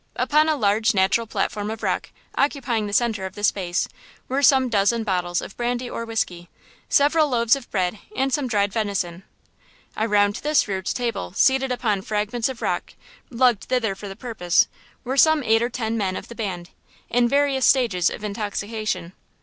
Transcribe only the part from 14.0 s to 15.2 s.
the purpose, were